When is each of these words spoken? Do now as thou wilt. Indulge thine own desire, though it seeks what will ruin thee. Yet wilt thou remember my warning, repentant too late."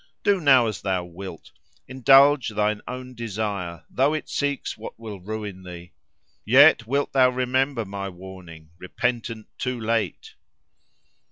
Do 0.23 0.39
now 0.41 0.65
as 0.65 0.81
thou 0.81 1.03
wilt. 1.05 1.51
Indulge 1.87 2.49
thine 2.49 2.81
own 2.87 3.13
desire, 3.13 3.85
though 3.87 4.15
it 4.15 4.29
seeks 4.29 4.75
what 4.75 4.97
will 4.99 5.19
ruin 5.21 5.61
thee. 5.61 5.91
Yet 6.43 6.87
wilt 6.87 7.13
thou 7.13 7.29
remember 7.29 7.85
my 7.85 8.09
warning, 8.09 8.71
repentant 8.79 9.45
too 9.59 9.79
late." 9.79 10.33